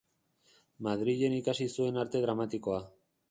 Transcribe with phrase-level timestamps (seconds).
[0.87, 2.81] Madrilen ikasi zuen Arte Dramatikoa.